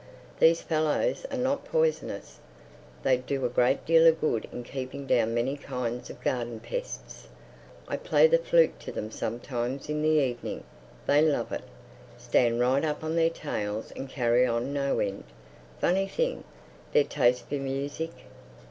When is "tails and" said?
13.29-14.09